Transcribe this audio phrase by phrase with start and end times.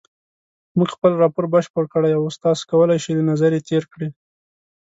[0.77, 4.07] مونږ خپل راپور بشپړ کړی اوس ته کولای شې له نظر یې تېر کړې.